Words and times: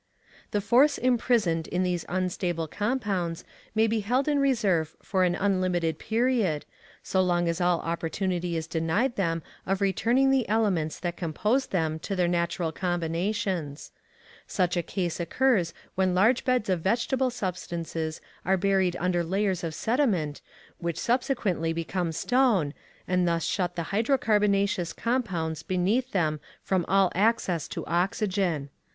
The 0.49 0.61
force 0.61 0.97
imprisoned 0.97 1.67
in 1.67 1.83
these 1.83 2.07
unstable 2.09 2.67
compounds 2.67 3.43
may 3.75 3.85
be 3.85 3.99
held 3.99 4.27
in 4.27 4.39
reserve 4.39 4.95
for 5.03 5.23
an 5.23 5.35
unlimited 5.35 5.99
period, 5.99 6.65
so 7.03 7.21
long 7.21 7.47
as 7.47 7.61
all 7.61 7.81
opportunity 7.81 8.57
is 8.57 8.65
denied 8.65 9.15
them 9.15 9.43
of 9.67 9.79
returning 9.79 10.31
the 10.31 10.49
elements 10.49 10.99
that 11.01 11.17
compose 11.17 11.67
them 11.67 11.99
to 11.99 12.15
their 12.15 12.27
original 12.27 12.71
combinations. 12.71 13.91
Such 14.47 14.75
a 14.75 14.81
case 14.81 15.19
occurs 15.19 15.71
when 15.93 16.15
large 16.15 16.45
beds 16.45 16.67
of 16.67 16.79
vegetable 16.81 17.29
substances 17.29 18.21
are 18.43 18.57
buried 18.57 18.95
under 18.99 19.23
layers 19.23 19.63
of 19.63 19.75
sediment 19.75 20.41
which 20.79 20.97
subsequently 20.97 21.73
become 21.73 22.11
stone, 22.11 22.73
and 23.07 23.27
thus 23.27 23.43
shut 23.45 23.75
the 23.75 23.83
hydrocarbonaceous 23.93 24.93
compounds 24.93 25.61
beneath 25.61 26.11
them 26.11 26.39
from 26.63 26.85
all 26.87 27.11
access 27.13 27.67
to 27.67 27.85
oxygen. 27.85 28.71